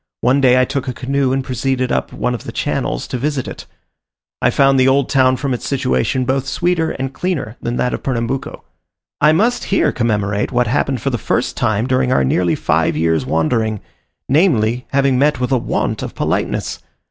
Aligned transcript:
One 0.21 0.41
day 0.41 0.59
I 0.59 0.65
took 0.65 0.87
a 0.87 0.93
canoe, 0.93 1.31
and 1.31 1.43
proceeded 1.43 1.91
up 1.91 2.11
one 2.11 2.33
of 2.33 2.45
the 2.45 2.51
channels 2.51 3.05
to 3.05 3.19
visit 3.19 3.47
it; 3.47 3.67
I 4.41 4.49
found 4.49 4.79
the 4.79 4.87
old 4.87 5.09
town 5.09 5.37
from 5.37 5.53
its 5.53 5.67
situation 5.67 6.25
both 6.25 6.47
sweeter 6.47 6.89
and 6.89 7.13
cleaner 7.13 7.55
than 7.61 7.75
that 7.75 7.93
of 7.93 8.01
Pernambuco. 8.01 8.63
I 9.21 9.31
must 9.31 9.65
here 9.65 9.91
commemorate 9.91 10.51
what 10.51 10.65
happened 10.65 11.03
for 11.03 11.11
the 11.11 11.19
first 11.19 11.55
time 11.55 11.85
during 11.85 12.11
our 12.11 12.23
nearly 12.23 12.55
five 12.55 12.97
years' 12.97 13.27
wandering, 13.27 13.79
namely, 14.27 14.87
having 14.91 15.19
met 15.19 15.39
with 15.39 15.51
a 15.51 15.59
want 15.59 16.01
of 16.01 16.15
politeness. 16.15 16.79